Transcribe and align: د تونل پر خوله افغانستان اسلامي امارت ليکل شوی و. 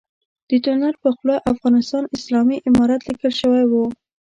د 0.49 0.51
تونل 0.63 0.93
پر 1.01 1.11
خوله 1.17 1.37
افغانستان 1.53 2.03
اسلامي 2.17 2.57
امارت 2.69 3.01
ليکل 3.09 3.31
شوی 3.41 3.63
و. 3.67 3.73